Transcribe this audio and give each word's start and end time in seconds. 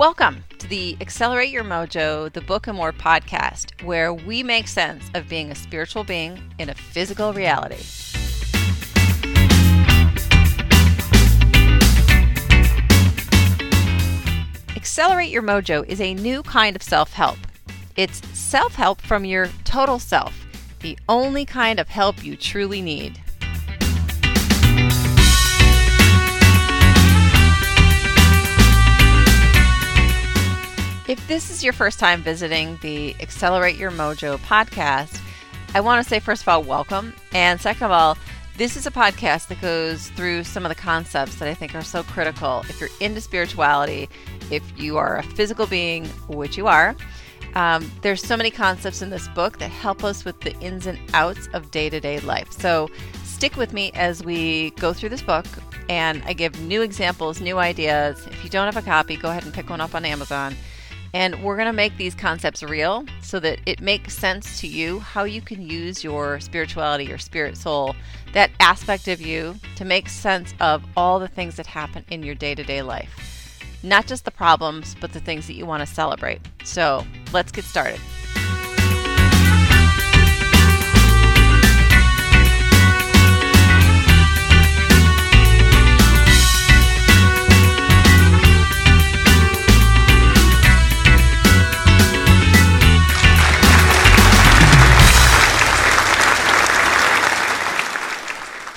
Welcome 0.00 0.44
to 0.58 0.66
the 0.66 0.96
Accelerate 1.02 1.50
Your 1.50 1.62
Mojo, 1.62 2.32
the 2.32 2.40
Book 2.40 2.68
and 2.68 2.74
More 2.74 2.90
podcast, 2.90 3.84
where 3.84 4.14
we 4.14 4.42
make 4.42 4.66
sense 4.66 5.10
of 5.12 5.28
being 5.28 5.50
a 5.50 5.54
spiritual 5.54 6.04
being 6.04 6.40
in 6.58 6.70
a 6.70 6.74
physical 6.74 7.34
reality. 7.34 7.84
Accelerate 14.74 15.28
Your 15.28 15.42
Mojo 15.42 15.86
is 15.86 16.00
a 16.00 16.14
new 16.14 16.42
kind 16.44 16.74
of 16.74 16.82
self 16.82 17.12
help. 17.12 17.36
It's 17.96 18.26
self 18.32 18.74
help 18.74 19.02
from 19.02 19.26
your 19.26 19.50
total 19.64 19.98
self, 19.98 20.46
the 20.80 20.98
only 21.10 21.44
kind 21.44 21.78
of 21.78 21.90
help 21.90 22.24
you 22.24 22.36
truly 22.36 22.80
need. 22.80 23.20
If 31.10 31.26
this 31.26 31.50
is 31.50 31.64
your 31.64 31.72
first 31.72 31.98
time 31.98 32.22
visiting 32.22 32.78
the 32.82 33.16
Accelerate 33.18 33.74
Your 33.74 33.90
Mojo 33.90 34.38
podcast, 34.38 35.20
I 35.74 35.80
want 35.80 36.00
to 36.00 36.08
say, 36.08 36.20
first 36.20 36.42
of 36.42 36.48
all, 36.48 36.62
welcome. 36.62 37.12
And 37.32 37.60
second 37.60 37.86
of 37.86 37.90
all, 37.90 38.16
this 38.56 38.76
is 38.76 38.86
a 38.86 38.92
podcast 38.92 39.48
that 39.48 39.60
goes 39.60 40.06
through 40.10 40.44
some 40.44 40.64
of 40.64 40.68
the 40.68 40.76
concepts 40.76 41.34
that 41.40 41.48
I 41.48 41.54
think 41.54 41.74
are 41.74 41.82
so 41.82 42.04
critical. 42.04 42.64
If 42.68 42.80
you're 42.80 42.90
into 43.00 43.20
spirituality, 43.20 44.08
if 44.52 44.62
you 44.80 44.98
are 44.98 45.16
a 45.16 45.24
physical 45.24 45.66
being, 45.66 46.06
which 46.28 46.56
you 46.56 46.68
are, 46.68 46.94
um, 47.56 47.90
there's 48.02 48.22
so 48.22 48.36
many 48.36 48.52
concepts 48.52 49.02
in 49.02 49.10
this 49.10 49.26
book 49.26 49.58
that 49.58 49.72
help 49.72 50.04
us 50.04 50.24
with 50.24 50.40
the 50.42 50.56
ins 50.60 50.86
and 50.86 50.96
outs 51.12 51.48
of 51.54 51.72
day 51.72 51.90
to 51.90 51.98
day 51.98 52.20
life. 52.20 52.52
So 52.52 52.88
stick 53.24 53.56
with 53.56 53.72
me 53.72 53.90
as 53.94 54.22
we 54.22 54.70
go 54.78 54.92
through 54.92 55.08
this 55.08 55.22
book 55.22 55.46
and 55.88 56.22
I 56.24 56.34
give 56.34 56.60
new 56.60 56.82
examples, 56.82 57.40
new 57.40 57.58
ideas. 57.58 58.24
If 58.28 58.44
you 58.44 58.50
don't 58.50 58.72
have 58.72 58.76
a 58.76 58.88
copy, 58.88 59.16
go 59.16 59.30
ahead 59.30 59.42
and 59.42 59.52
pick 59.52 59.70
one 59.70 59.80
up 59.80 59.96
on 59.96 60.04
Amazon. 60.04 60.54
And 61.12 61.42
we're 61.42 61.56
going 61.56 61.66
to 61.66 61.72
make 61.72 61.96
these 61.96 62.14
concepts 62.14 62.62
real 62.62 63.04
so 63.20 63.40
that 63.40 63.58
it 63.66 63.80
makes 63.80 64.16
sense 64.16 64.60
to 64.60 64.66
you 64.66 65.00
how 65.00 65.24
you 65.24 65.42
can 65.42 65.60
use 65.60 66.04
your 66.04 66.38
spirituality, 66.40 67.04
your 67.04 67.18
spirit 67.18 67.56
soul, 67.56 67.96
that 68.32 68.50
aspect 68.60 69.08
of 69.08 69.20
you 69.20 69.56
to 69.76 69.84
make 69.84 70.08
sense 70.08 70.54
of 70.60 70.84
all 70.96 71.18
the 71.18 71.28
things 71.28 71.56
that 71.56 71.66
happen 71.66 72.04
in 72.10 72.22
your 72.22 72.34
day 72.34 72.54
to 72.54 72.62
day 72.62 72.82
life. 72.82 73.58
Not 73.82 74.06
just 74.06 74.24
the 74.24 74.30
problems, 74.30 74.94
but 75.00 75.12
the 75.12 75.20
things 75.20 75.46
that 75.46 75.54
you 75.54 75.66
want 75.66 75.80
to 75.80 75.86
celebrate. 75.86 76.40
So 76.64 77.04
let's 77.32 77.50
get 77.50 77.64
started. 77.64 78.00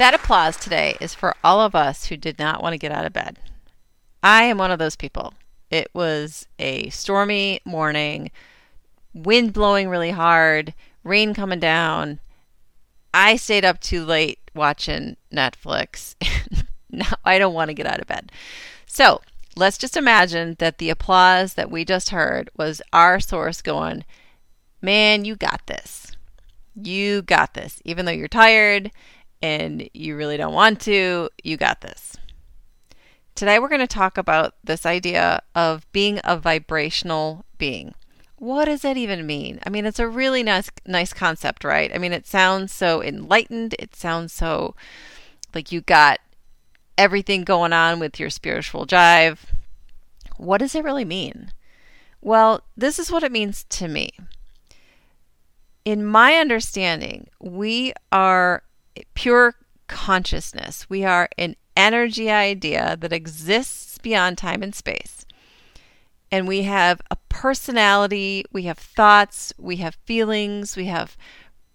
That 0.04 0.14
applause 0.14 0.58
today 0.58 0.98
is 1.00 1.16
for 1.16 1.34
all 1.46 1.62
of 1.62 1.76
us 1.76 2.08
who 2.08 2.18
did 2.18 2.38
not 2.38 2.62
want 2.62 2.74
to 2.74 2.78
get 2.78 2.92
out 2.92 3.06
of 3.06 3.14
bed. 3.14 3.40
I 4.22 4.44
am 4.44 4.58
one 4.58 4.70
of 4.70 4.78
those 4.78 4.98
people. 4.98 5.34
It 5.70 5.88
was 5.94 6.46
a 6.60 6.90
stormy 6.90 7.62
morning, 7.64 8.30
wind 9.14 9.54
blowing 9.54 9.88
really 9.88 10.12
hard, 10.12 10.74
rain 11.06 11.34
coming 11.34 11.62
down. 11.62 12.20
I 13.14 13.38
stayed 13.38 13.64
up 13.64 13.80
too 13.80 14.04
late 14.04 14.40
watching 14.54 15.16
Netflix. 15.32 16.16
now 16.92 17.16
I 17.24 17.40
don't 17.40 17.54
want 17.54 17.70
to 17.70 17.74
get 17.74 17.88
out 17.88 18.02
of 18.02 18.08
bed. 18.08 18.30
So 18.86 19.22
let's 19.56 19.78
just 19.78 19.96
imagine 19.96 20.58
that 20.60 20.80
the 20.80 20.90
applause 20.90 21.54
that 21.54 21.72
we 21.72 21.86
just 21.86 22.10
heard 22.10 22.50
was 22.58 22.82
our 22.92 23.22
source 23.22 23.62
going, 23.62 24.04
Man, 24.82 25.24
you 25.24 25.38
got 25.38 25.62
this. 25.68 26.12
You 26.76 27.22
got 27.22 27.54
this. 27.54 27.82
Even 27.86 28.04
though 28.04 28.12
you're 28.12 28.28
tired 28.28 28.92
and 29.44 29.90
you 29.94 30.16
really 30.16 30.38
don't 30.38 30.54
want 30.54 30.80
to, 30.80 31.30
you 31.44 31.58
got 31.58 31.82
this. 31.82 32.16
Today, 33.36 33.60
we're 33.60 33.68
going 33.68 33.82
to 33.82 33.88
talk 33.88 34.18
about 34.18 34.56
this 34.64 34.86
idea 34.86 35.42
of 35.54 35.86
being 35.92 36.22
a 36.24 36.38
vibrational 36.38 37.44
being. 37.58 37.94
What 38.38 38.66
does 38.66 38.84
that 38.84 38.96
even 38.96 39.28
mean? 39.28 39.60
I 39.66 39.70
mean, 39.70 39.86
it's 39.86 40.00
a 40.00 40.08
really 40.08 40.44
nice, 40.44 40.72
nice 40.86 41.12
concept, 41.12 41.66
right? 41.66 41.94
I 41.94 41.98
mean, 41.98 42.14
it 42.14 42.26
sounds 42.26 42.72
so 42.72 43.04
enlightened. 43.04 43.76
It 43.80 43.96
sounds 43.96 44.32
so 44.32 44.76
like 45.54 45.74
you 45.74 45.82
got 45.82 46.20
everything 46.98 47.44
going 47.44 47.74
on 47.74 48.00
with 48.00 48.20
your 48.20 48.30
spiritual 48.30 48.86
jive. 48.86 49.40
What 50.38 50.60
does 50.60 50.74
it 50.74 50.86
really 50.86 51.06
mean? 51.06 51.52
Well, 52.22 52.62
this 52.78 52.98
is 52.98 53.12
what 53.12 53.24
it 53.24 53.32
means 53.32 53.66
to 53.66 53.90
me. 53.90 54.12
In 55.84 56.06
my 56.06 56.36
understanding, 56.36 57.28
we 57.42 57.92
are 58.10 58.64
pure 59.14 59.56
consciousness. 59.88 60.90
We 60.90 61.04
are 61.04 61.30
an 61.38 61.56
energy 61.76 62.30
idea 62.30 62.98
that 63.00 63.14
exists 63.14 63.98
beyond 63.98 64.38
time 64.38 64.62
and 64.64 64.74
space. 64.74 65.26
And 66.32 66.48
we 66.48 66.64
have 66.64 67.02
a 67.12 67.18
personality, 67.30 68.44
we 68.52 68.64
have 68.64 68.80
thoughts, 68.80 69.54
we 69.58 69.78
have 69.78 69.98
feelings, 70.06 70.76
we 70.76 70.86
have 70.86 71.16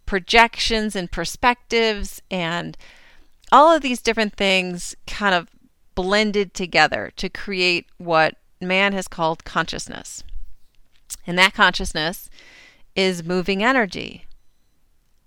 projections 0.05 0.95
and 0.95 1.11
perspectives, 1.11 2.21
and 2.29 2.77
all 3.51 3.73
of 3.73 3.81
these 3.81 4.01
different 4.01 4.35
things 4.35 4.95
kind 5.07 5.33
of 5.33 5.49
blended 5.95 6.53
together 6.53 7.11
to 7.15 7.29
create 7.29 7.85
what 7.97 8.35
man 8.59 8.93
has 8.93 9.07
called 9.07 9.43
consciousness. 9.43 10.23
And 11.25 11.37
that 11.37 11.53
consciousness 11.53 12.29
is 12.95 13.23
moving 13.23 13.63
energy. 13.63 14.25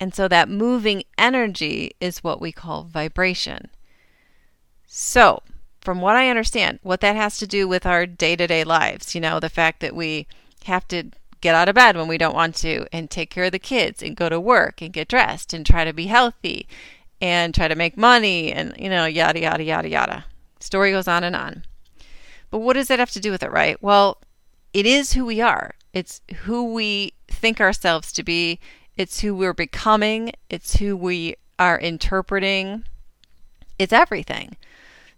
And 0.02 0.12
so 0.12 0.26
that 0.26 0.48
moving 0.48 1.04
energy 1.16 1.92
is 2.00 2.24
what 2.24 2.40
we 2.40 2.50
call 2.50 2.82
vibration. 2.82 3.70
So, 4.84 5.44
from 5.80 6.00
what 6.00 6.16
I 6.16 6.28
understand, 6.28 6.80
what 6.82 7.00
that 7.02 7.14
has 7.14 7.36
to 7.36 7.46
do 7.46 7.68
with 7.68 7.86
our 7.86 8.04
day 8.04 8.34
to 8.34 8.48
day 8.48 8.64
lives, 8.64 9.14
you 9.14 9.20
know, 9.20 9.38
the 9.38 9.48
fact 9.48 9.78
that 9.78 9.94
we 9.94 10.26
have 10.64 10.88
to 10.88 11.12
get 11.41 11.54
out 11.54 11.68
of 11.68 11.76
bed 11.76 11.96
when 11.96 12.08
we 12.08 12.18
don't 12.18 12.34
want 12.34 12.56
to 12.56 12.84
and 12.92 13.08
take 13.12 13.30
care 13.30 13.44
of 13.44 13.52
the 13.52 13.60
kids 13.60 14.02
and 14.02 14.16
go 14.16 14.28
to 14.28 14.41
work 14.41 14.82
and 14.82 14.92
get 14.92 15.06
dressed 15.06 15.52
and 15.52 15.64
try 15.64 15.84
to 15.84 15.92
be 15.92 16.06
healthy 16.06 16.66
and 17.20 17.54
try 17.54 17.68
to 17.68 17.76
make 17.76 17.96
money 17.96 18.52
and, 18.52 18.74
you 18.76 18.88
know, 18.88 19.04
yada, 19.04 19.38
yada, 19.38 19.62
yada, 19.62 19.88
yada. 19.88 20.24
Story 20.58 20.91
goes 20.91 21.06
on 21.06 21.22
and 21.22 21.36
on. 21.36 21.64
But 22.50 22.58
what 22.58 22.72
does 22.72 22.88
that 22.88 22.98
have 22.98 23.12
to 23.12 23.20
do 23.20 23.30
with 23.30 23.44
it, 23.44 23.52
right? 23.52 23.80
Well, 23.80 24.20
it 24.74 24.84
is 24.84 25.12
who 25.12 25.24
we 25.24 25.41
are. 25.41 25.76
It's 25.92 26.22
who 26.38 26.72
we 26.72 27.12
think 27.28 27.60
ourselves 27.60 28.10
to 28.14 28.24
be 28.24 28.58
it's 28.97 29.20
who 29.20 29.34
we're 29.34 29.54
becoming, 29.54 30.32
it's 30.50 30.76
who 30.76 30.97
we 30.97 31.36
are 31.58 31.78
interpreting, 31.78 32.84
it's 33.78 33.92
everything. 33.92 34.56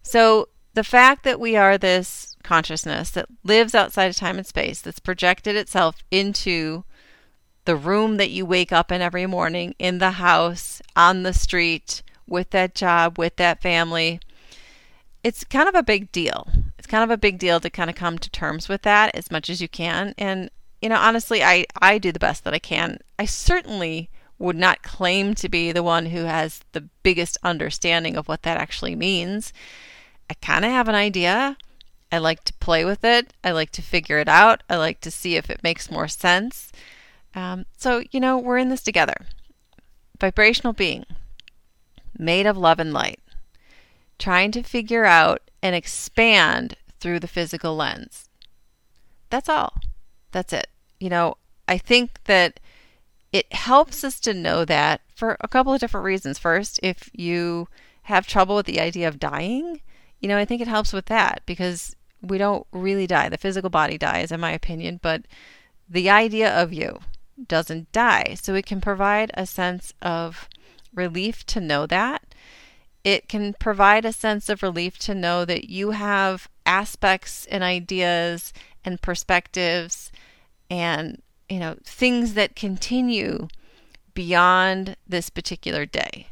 So 0.03 0.49
the 0.75 0.85
fact 0.85 1.25
that 1.25 1.41
we 1.41 1.57
are 1.57 1.79
this 1.79 2.37
consciousness 2.43 3.11
that 3.11 3.27
lives 3.43 3.75
outside 3.75 4.07
of 4.07 4.17
time 4.17 4.39
and 4.39 4.47
space, 4.47 4.81
that's 4.81 4.99
projected 4.99 5.57
itself 5.57 5.97
into 6.11 6.85
the 7.65 7.77
room 7.77 8.19
that 8.19 8.31
you 8.31 8.45
wake 8.45 8.73
up 8.73 8.93
in 8.93 9.01
every 9.01 9.27
morning, 9.27 9.75
in 9.79 9.99
the 9.99 10.12
house, 10.12 10.83
on 10.95 11.23
the 11.23 11.33
street, 11.33 12.03
with 12.27 12.51
that 12.51 12.75
job, 12.75 13.19
with 13.19 13.37
that 13.37 13.62
family, 13.62 14.21
it's 15.23 15.45
kind 15.45 15.69
of 15.69 15.75
a 15.75 15.83
big 15.83 16.12
deal. 16.12 16.49
It's 16.79 16.87
kind 16.87 17.05
of 17.05 17.11
a 17.11 17.17
big 17.17 17.39
deal 17.39 17.61
to 17.61 17.71
kind 17.71 17.91
of 17.91 17.97
come 17.97 18.19
to 18.19 18.31
terms 18.31 18.69
with 18.69 18.83
that 18.83 19.15
as 19.15 19.31
much 19.31 19.49
as 19.49 19.61
you 19.61 19.69
can. 19.69 20.15
And 20.19 20.51
you 20.84 20.91
know, 20.91 20.99
honestly, 20.99 21.43
I, 21.43 21.65
I 21.81 21.97
do 21.97 22.12
the 22.12 22.19
best 22.19 22.45
that 22.45 22.53
I 22.53 22.59
can. 22.59 22.99
I 23.19 23.25
certainly 23.25 24.11
would 24.39 24.55
not 24.55 24.83
claim 24.83 25.35
to 25.37 25.49
be 25.49 25.73
the 25.73 25.82
one 25.82 26.05
who 26.05 26.25
has 26.25 26.61
the 26.73 26.82
biggest 27.03 27.38
understanding 27.43 28.19
of 28.19 28.29
what 28.29 28.43
that 28.43 28.59
actually 28.59 28.94
means. 28.94 29.50
I 30.29 30.35
kind 30.35 30.62
of 30.62 30.70
have 30.70 30.87
an 30.87 30.94
idea. 30.94 31.56
I 32.12 32.19
like 32.19 32.44
to 32.44 32.53
play 32.61 32.85
with 32.85 33.03
it. 33.03 33.32
I 33.43 33.53
like 33.53 33.70
to 33.73 33.81
figure 33.81 34.19
it 34.19 34.29
out. 34.29 34.62
I 34.69 34.76
like 34.76 35.00
to 35.00 35.11
see 35.11 35.37
if 35.37 35.49
it 35.49 35.62
makes 35.62 35.91
more 35.91 36.06
sense. 36.06 36.70
Um, 37.35 37.64
so, 37.79 38.03
you 38.11 38.20
know, 38.20 38.37
we're 38.37 38.59
in 38.59 38.69
this 38.69 38.82
together. 38.82 39.17
Vibrational 40.20 40.75
being, 40.75 41.06
made 42.19 42.44
of 42.44 42.59
love 42.59 42.79
and 42.79 42.93
light, 42.93 43.20
trying 44.19 44.53
to 44.53 44.62
figure 44.62 45.06
out 45.06 45.41
and 45.62 45.75
expand 45.75 46.76
through 47.00 47.20
the 47.20 47.26
physical 47.26 47.75
lens. 47.75 48.29
That's 49.31 49.49
all. 49.49 49.79
That's 50.31 50.53
it 50.53 50.67
you 51.05 51.11
know, 51.11 51.37
I 51.69 51.77
think 51.77 52.25
that 52.25 52.61
it 53.31 53.53
helps 53.53 54.05
us 54.05 54.19
to 54.21 54.33
know 54.33 54.65
that 54.65 55.03
for 55.15 55.37
a 55.41 55.49
couple 55.49 55.75
of 55.75 55.81
different 55.81 56.06
reasons. 56.06 56.39
First, 56.39 56.81
if 56.83 57.11
you 57.12 57.69
have 58.05 58.27
trouble 58.27 58.56
with 58.56 58.65
the 58.65 58.81
idea 58.81 59.06
of 59.06 59.19
dying, 59.19 59.83
you 60.21 60.29
know, 60.31 60.39
I 60.39 60.47
think 60.47 60.62
it 60.62 60.69
helps 60.69 60.95
with 60.95 61.05
that 61.06 61.43
because 61.45 61.95
we 62.23 62.39
don't 62.39 62.67
really 62.73 63.06
die. 63.06 63.29
The 63.29 63.37
physical 63.37 63.69
body 63.69 63.99
dies, 63.99 64.33
in 64.33 64.41
my 64.41 64.53
opinion, 64.53 64.99
but 65.03 65.27
the 65.87 66.09
idea 66.09 66.51
of 66.51 66.73
you 66.73 67.01
doesn't 67.49 67.93
die. 67.93 68.35
So 68.41 68.55
it 68.55 68.65
can 68.65 68.81
provide 68.81 69.31
a 69.35 69.45
sense 69.45 69.93
of 70.00 70.49
relief 70.95 71.45
to 71.47 71.61
know 71.61 71.85
that. 71.85 72.35
It 73.05 73.29
can 73.29 73.53
provide 73.53 74.07
a 74.07 74.12
sense 74.12 74.49
of 74.49 74.62
relief 74.62 74.99
to 75.00 75.15
know 75.15 75.45
that 75.45 75.69
you 75.69 75.91
have 75.91 76.49
aspects 76.65 77.45
and 77.50 77.62
ideas 77.62 78.55
and 78.87 79.03
perspectives 79.03 80.11
and 80.75 81.23
you 81.49 81.61
know 81.61 81.76
things 81.85 82.35
that 82.35 82.56
continue 82.56 83.47
beyond 84.12 84.97
this 85.06 85.31
particular 85.31 85.87
day. 85.87 86.26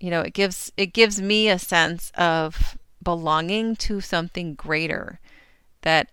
You 0.00 0.10
know, 0.10 0.22
it 0.22 0.32
gives 0.32 0.72
it 0.76 0.94
gives 0.94 1.20
me 1.20 1.48
a 1.48 1.58
sense 1.58 2.10
of 2.16 2.78
belonging 3.02 3.76
to 3.76 4.00
something 4.00 4.54
greater 4.54 5.20
that 5.82 6.10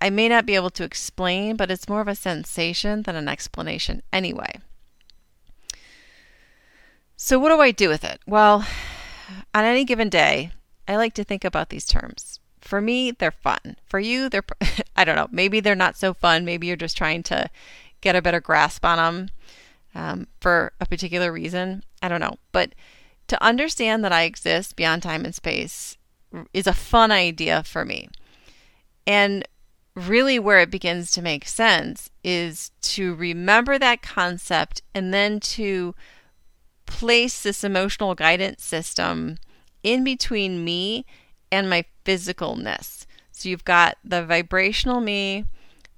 I 0.00 0.10
may 0.10 0.28
not 0.28 0.44
be 0.44 0.56
able 0.56 0.70
to 0.70 0.84
explain, 0.84 1.56
but 1.56 1.70
it's 1.70 1.88
more 1.88 2.02
of 2.02 2.08
a 2.08 2.14
sensation 2.14 3.02
than 3.02 3.16
an 3.16 3.28
explanation 3.28 4.02
anyway. 4.12 4.60
So, 7.16 7.38
what 7.38 7.48
do 7.48 7.60
I 7.60 7.70
do 7.70 7.88
with 7.88 8.04
it? 8.04 8.20
Well, 8.26 8.66
on 9.54 9.64
any 9.64 9.84
given 9.84 10.10
day, 10.10 10.50
I 10.86 10.96
like 10.96 11.14
to 11.14 11.24
think 11.24 11.44
about 11.44 11.70
these 11.70 11.86
terms. 11.86 12.40
For 12.64 12.80
me, 12.80 13.10
they're 13.10 13.30
fun. 13.30 13.76
For 13.84 14.00
you, 14.00 14.30
they're, 14.30 14.44
I 14.96 15.04
don't 15.04 15.16
know, 15.16 15.28
maybe 15.30 15.60
they're 15.60 15.74
not 15.74 15.96
so 15.96 16.14
fun. 16.14 16.46
Maybe 16.46 16.66
you're 16.66 16.76
just 16.76 16.96
trying 16.96 17.22
to 17.24 17.50
get 18.00 18.16
a 18.16 18.22
better 18.22 18.40
grasp 18.40 18.84
on 18.84 18.96
them 18.96 19.30
um, 19.94 20.26
for 20.40 20.72
a 20.80 20.86
particular 20.86 21.30
reason. 21.30 21.84
I 22.02 22.08
don't 22.08 22.20
know. 22.20 22.36
But 22.52 22.74
to 23.28 23.42
understand 23.42 24.02
that 24.04 24.12
I 24.12 24.22
exist 24.22 24.76
beyond 24.76 25.02
time 25.02 25.26
and 25.26 25.34
space 25.34 25.98
is 26.54 26.66
a 26.66 26.72
fun 26.72 27.12
idea 27.12 27.62
for 27.62 27.84
me. 27.84 28.08
And 29.06 29.46
really, 29.94 30.38
where 30.38 30.58
it 30.58 30.70
begins 30.70 31.10
to 31.12 31.22
make 31.22 31.46
sense 31.46 32.08
is 32.24 32.70
to 32.80 33.14
remember 33.14 33.78
that 33.78 34.00
concept 34.00 34.80
and 34.94 35.12
then 35.12 35.38
to 35.38 35.94
place 36.86 37.42
this 37.42 37.62
emotional 37.62 38.14
guidance 38.14 38.64
system 38.64 39.36
in 39.82 40.02
between 40.02 40.64
me 40.64 41.04
and 41.50 41.68
my 41.68 41.84
physicalness. 42.04 43.06
So 43.32 43.48
you've 43.48 43.64
got 43.64 43.98
the 44.04 44.24
vibrational 44.24 45.00
me, 45.00 45.44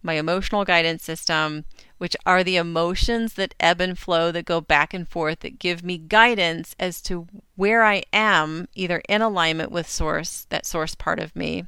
my 0.03 0.15
emotional 0.15 0.65
guidance 0.65 1.03
system, 1.03 1.65
which 1.99 2.17
are 2.25 2.45
the 2.45 2.57
emotions 2.57 3.35
that 3.35 3.55
ebb 3.61 3.81
and 3.81 3.99
flow, 3.99 4.31
that 4.33 4.45
go 4.45 4.61
back 4.61 4.95
and 4.95 5.09
forth, 5.09 5.41
that 5.41 5.59
give 5.59 5.83
me 5.83 5.99
guidance 5.99 6.75
as 6.79 7.01
to 7.03 7.27
where 7.57 7.85
I 7.85 8.03
am, 8.13 8.69
either 8.75 9.03
in 9.09 9.23
alignment 9.23 9.71
with 9.71 9.89
source, 9.89 10.47
that 10.51 10.67
source 10.67 10.95
part 10.95 11.19
of 11.19 11.35
me, 11.35 11.67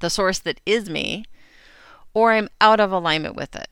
the 0.00 0.10
source 0.10 0.38
that 0.40 0.60
is 0.64 0.88
me, 0.88 1.24
or 2.14 2.32
I'm 2.32 2.48
out 2.60 2.80
of 2.80 2.92
alignment 2.92 3.36
with 3.36 3.56
it. 3.56 3.68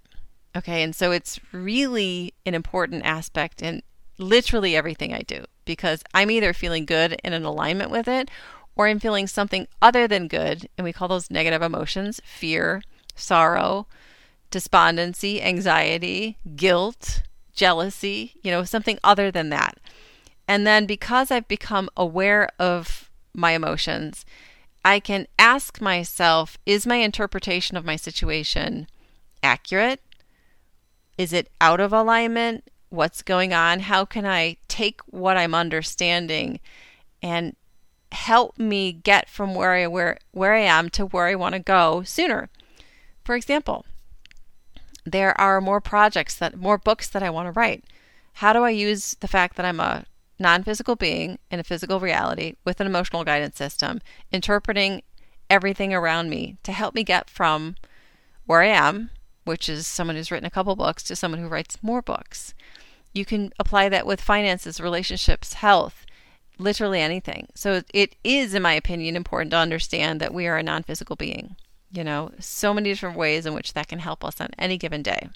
Okay, 0.57 0.83
and 0.83 0.95
so 0.95 1.11
it's 1.11 1.41
really 1.53 2.35
an 2.47 2.55
important 2.55 3.05
aspect 3.05 3.63
in 3.63 3.83
literally 4.19 4.77
everything 4.77 5.13
I 5.13 5.23
do 5.23 5.45
because 5.65 6.03
I'm 6.13 6.31
either 6.31 6.53
feeling 6.53 6.85
good 6.85 7.21
and 7.25 7.35
in 7.35 7.45
alignment 7.45 7.91
with 7.91 8.07
it 8.07 8.31
or 8.77 8.87
I'm 8.87 8.99
feeling 8.99 9.27
something 9.27 9.67
other 9.81 10.07
than 10.09 10.29
good. 10.29 10.69
And 10.77 10.85
we 10.85 10.93
call 10.93 11.09
those 11.09 11.31
negative 11.31 11.63
emotions 11.63 12.21
fear, 12.25 12.83
sorrow, 13.15 13.87
despondency, 14.51 15.43
anxiety, 15.43 16.39
guilt, 16.57 17.23
jealousy, 17.55 18.35
you 18.43 18.51
know, 18.51 18.65
something 18.65 18.99
other 19.05 19.31
than 19.31 19.51
that. 19.51 19.79
And 20.47 20.67
then 20.67 20.87
because 20.87 21.31
I've 21.31 21.49
become 21.49 21.89
aware 21.97 22.49
of 22.59 23.11
my 23.33 23.53
emotions, 23.53 24.25
I 24.85 25.01
can 25.01 25.27
ask 25.39 25.81
myself 25.81 26.59
is 26.67 26.87
my 26.87 26.97
interpretation 26.97 27.77
of 27.77 27.85
my 27.85 27.97
situation 27.97 28.87
accurate? 29.43 30.01
Is 31.17 31.33
it 31.33 31.49
out 31.61 31.81
of 31.81 31.93
alignment? 31.93 32.65
what's 32.95 33.23
going 33.23 33.53
on? 33.53 33.81
How 33.81 34.05
can 34.05 34.25
I 34.25 34.57
take 34.69 35.01
what 35.07 35.37
I'm 35.37 35.55
understanding 35.55 36.61
and 37.23 37.57
help 38.15 38.59
me 38.59 38.93
get 38.93 39.29
from 39.29 39.55
where 39.55 39.73
I 39.73 39.87
where 39.87 40.19
where 40.33 40.55
I 40.55 40.61
am 40.61 40.89
to 40.91 41.07
where 41.07 41.27
I 41.27 41.35
want 41.35 41.55
to 41.55 41.59
go 41.59 42.03
sooner? 42.03 42.49
For 43.25 43.35
example, 43.35 43.85
there 45.05 45.39
are 45.41 45.61
more 45.61 45.81
projects 45.81 46.35
that 46.37 46.57
more 46.57 46.79
books 46.79 47.09
that 47.09 47.23
I 47.23 47.31
want 47.31 47.47
to 47.47 47.59
write. 47.59 47.85
How 48.35 48.53
do 48.53 48.65
I 48.65 48.71
use 48.71 49.17
the 49.21 49.29
fact 49.29 49.57
that 49.57 49.67
I'm 49.67 49.81
a 49.81 50.05
non-physical 50.39 50.97
being 50.97 51.39
in 51.51 51.61
a 51.61 51.65
physical 51.65 52.01
reality 52.01 52.55
with 52.65 52.81
an 52.81 52.87
emotional 52.87 53.25
guidance 53.25 53.57
system, 53.57 54.01
interpreting 54.33 55.03
everything 55.49 55.95
around 55.95 56.31
me 56.31 56.57
to 56.63 56.73
help 56.73 56.95
me 56.95 57.05
get 57.05 57.31
from 57.31 57.77
where 58.47 58.63
I 58.63 58.67
am, 58.67 59.11
which 59.45 59.69
is 59.69 59.87
someone 59.87 60.17
who's 60.17 60.31
written 60.31 60.47
a 60.47 60.51
couple 60.51 60.75
books, 60.75 61.03
to 61.05 61.17
someone 61.17 61.41
who 61.41 61.49
writes 61.49 61.79
more 61.83 62.03
books. 62.03 62.55
You 63.13 63.25
can 63.25 63.53
apply 63.61 63.89
that 63.91 64.07
with 64.07 64.21
finances, 64.21 64.81
relationships, 64.81 65.55
health, 65.55 66.04
literally 66.59 67.01
anything. 67.01 67.49
So 67.55 67.83
it 67.93 68.17
is, 68.25 68.55
in 68.55 68.63
my 68.63 68.73
opinion, 68.73 69.17
important 69.17 69.51
to 69.53 69.57
understand 69.57 70.21
that 70.21 70.35
we 70.35 70.47
are 70.47 70.57
a 70.57 70.63
non 70.63 70.83
physical 70.83 71.17
being. 71.17 71.57
You 71.91 72.03
know, 72.03 72.33
so 72.41 72.75
many 72.75 72.91
different 72.91 73.17
ways 73.17 73.47
in 73.47 73.55
which 73.55 73.73
that 73.75 73.89
can 73.89 74.01
help 74.01 74.25
us 74.25 74.41
on 74.41 74.49
any 74.59 74.77
given 74.77 75.03
day. 75.03 75.29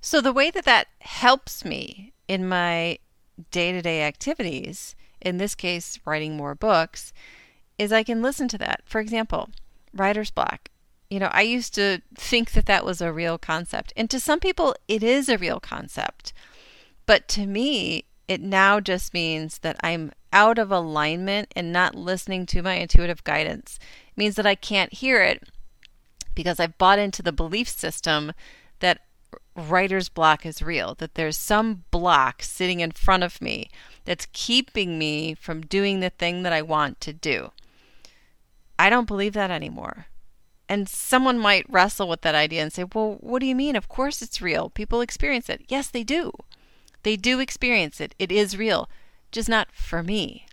So 0.00 0.20
the 0.20 0.32
way 0.32 0.50
that 0.50 0.64
that 0.64 0.88
helps 1.00 1.64
me 1.64 2.12
in 2.26 2.48
my 2.48 2.98
day 3.50 3.70
to 3.72 3.80
day 3.82 4.02
activities, 4.02 4.96
in 5.20 5.38
this 5.38 5.54
case, 5.54 6.00
writing 6.04 6.36
more 6.36 6.56
books, 6.56 7.12
is 7.78 7.92
I 7.92 8.02
can 8.02 8.20
listen 8.20 8.48
to 8.48 8.58
that. 8.58 8.82
For 8.84 9.00
example, 9.00 9.50
writer's 9.94 10.30
block 10.30 10.70
you 11.12 11.18
know, 11.18 11.28
I 11.30 11.42
used 11.42 11.74
to 11.74 12.00
think 12.14 12.52
that 12.52 12.64
that 12.64 12.86
was 12.86 13.02
a 13.02 13.12
real 13.12 13.36
concept. 13.36 13.92
And 13.98 14.08
to 14.08 14.18
some 14.18 14.40
people, 14.40 14.74
it 14.88 15.02
is 15.02 15.28
a 15.28 15.36
real 15.36 15.60
concept. 15.60 16.32
But 17.04 17.28
to 17.28 17.44
me, 17.44 18.06
it 18.28 18.40
now 18.40 18.80
just 18.80 19.12
means 19.12 19.58
that 19.58 19.76
I'm 19.82 20.12
out 20.32 20.58
of 20.58 20.70
alignment 20.70 21.52
and 21.54 21.72
not 21.72 21.94
listening 21.94 22.46
to 22.46 22.62
my 22.62 22.74
intuitive 22.74 23.24
guidance. 23.24 23.78
It 24.08 24.16
means 24.16 24.36
that 24.36 24.46
I 24.46 24.54
can't 24.54 24.92
hear 24.92 25.22
it 25.22 25.48
because 26.34 26.58
I've 26.58 26.78
bought 26.78 26.98
into 26.98 27.22
the 27.22 27.32
belief 27.32 27.68
system 27.68 28.32
that 28.80 29.00
writer's 29.54 30.08
block 30.08 30.46
is 30.46 30.62
real, 30.62 30.94
that 30.94 31.14
there's 31.14 31.36
some 31.36 31.84
block 31.90 32.42
sitting 32.42 32.80
in 32.80 32.92
front 32.92 33.22
of 33.22 33.42
me 33.42 33.70
that's 34.04 34.26
keeping 34.32 34.98
me 34.98 35.34
from 35.34 35.60
doing 35.60 36.00
the 36.00 36.10
thing 36.10 36.42
that 36.42 36.52
I 36.52 36.62
want 36.62 37.00
to 37.02 37.12
do. 37.12 37.52
I 38.78 38.88
don't 38.88 39.06
believe 39.06 39.34
that 39.34 39.50
anymore. 39.50 40.06
And 40.68 40.88
someone 40.88 41.38
might 41.38 41.68
wrestle 41.68 42.08
with 42.08 42.22
that 42.22 42.34
idea 42.34 42.62
and 42.62 42.72
say, 42.72 42.84
well, 42.94 43.18
what 43.20 43.40
do 43.40 43.46
you 43.46 43.54
mean? 43.54 43.76
Of 43.76 43.88
course 43.88 44.22
it's 44.22 44.40
real. 44.40 44.70
People 44.70 45.02
experience 45.02 45.50
it. 45.50 45.62
Yes, 45.68 45.88
they 45.88 46.02
do. 46.02 46.32
They 47.02 47.16
do 47.16 47.40
experience 47.40 48.00
it. 48.00 48.14
It 48.18 48.30
is 48.30 48.56
real, 48.56 48.88
just 49.30 49.48
not 49.48 49.68
for 49.72 50.02
me. 50.02 50.46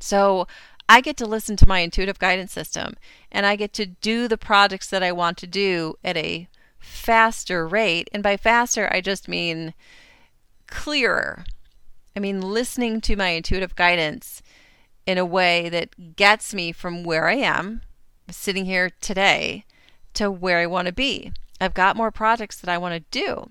So 0.00 0.46
I 0.88 1.00
get 1.00 1.16
to 1.18 1.26
listen 1.26 1.56
to 1.56 1.68
my 1.68 1.80
intuitive 1.80 2.18
guidance 2.18 2.52
system 2.52 2.94
and 3.30 3.44
I 3.44 3.56
get 3.56 3.72
to 3.74 3.86
do 3.86 4.26
the 4.26 4.38
projects 4.38 4.88
that 4.90 5.02
I 5.02 5.12
want 5.12 5.36
to 5.38 5.46
do 5.46 5.94
at 6.02 6.16
a 6.16 6.48
faster 6.78 7.66
rate. 7.66 8.08
And 8.12 8.22
by 8.22 8.36
faster, 8.36 8.88
I 8.92 9.00
just 9.00 9.28
mean 9.28 9.74
clearer. 10.66 11.44
I 12.16 12.20
mean, 12.20 12.40
listening 12.40 13.00
to 13.02 13.16
my 13.16 13.28
intuitive 13.28 13.76
guidance 13.76 14.42
in 15.06 15.18
a 15.18 15.24
way 15.24 15.68
that 15.68 16.16
gets 16.16 16.52
me 16.54 16.72
from 16.72 17.04
where 17.04 17.28
I 17.28 17.34
am 17.34 17.82
sitting 18.30 18.64
here 18.64 18.90
today 19.00 19.64
to 20.14 20.30
where 20.30 20.58
I 20.58 20.66
want 20.66 20.86
to 20.86 20.92
be. 20.92 21.32
I've 21.60 21.74
got 21.74 21.96
more 21.96 22.10
projects 22.10 22.60
that 22.60 22.70
I 22.70 22.78
want 22.78 22.94
to 22.94 23.20
do. 23.20 23.50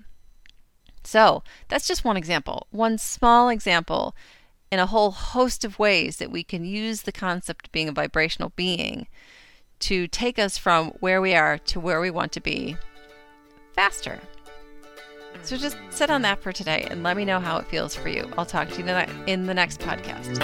So 1.08 1.42
that's 1.68 1.88
just 1.88 2.04
one 2.04 2.18
example, 2.18 2.66
one 2.70 2.98
small 2.98 3.48
example 3.48 4.14
in 4.70 4.78
a 4.78 4.84
whole 4.84 5.10
host 5.10 5.64
of 5.64 5.78
ways 5.78 6.18
that 6.18 6.30
we 6.30 6.42
can 6.42 6.66
use 6.66 7.00
the 7.02 7.12
concept 7.12 7.68
of 7.68 7.72
being 7.72 7.88
a 7.88 7.92
vibrational 7.92 8.52
being 8.56 9.06
to 9.78 10.06
take 10.06 10.38
us 10.38 10.58
from 10.58 10.88
where 11.00 11.22
we 11.22 11.34
are 11.34 11.56
to 11.56 11.80
where 11.80 12.02
we 12.02 12.10
want 12.10 12.32
to 12.32 12.42
be 12.42 12.76
faster. 13.72 14.20
So 15.44 15.56
just 15.56 15.78
sit 15.88 16.10
on 16.10 16.20
that 16.22 16.42
for 16.42 16.52
today 16.52 16.86
and 16.90 17.02
let 17.02 17.16
me 17.16 17.24
know 17.24 17.40
how 17.40 17.56
it 17.56 17.64
feels 17.68 17.94
for 17.94 18.10
you. 18.10 18.30
I'll 18.36 18.44
talk 18.44 18.68
to 18.72 18.82
you 18.82 18.86
in 19.26 19.46
the 19.46 19.54
next 19.54 19.80
podcast. 19.80 20.42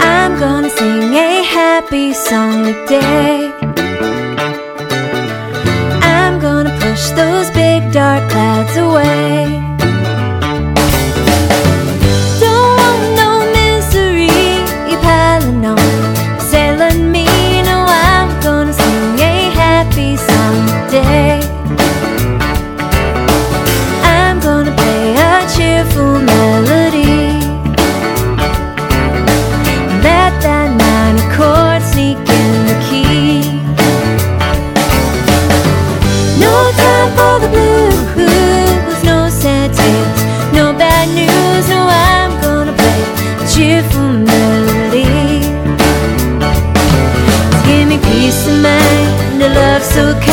I'm 0.00 0.38
gonna 0.40 0.70
sing 0.70 1.12
a 1.12 1.42
happy 1.42 2.14
song 2.14 2.64
today. 2.64 3.43
Dark 7.94 8.28
clouds 8.28 8.76
away. 8.76 9.63
so 49.94 50.23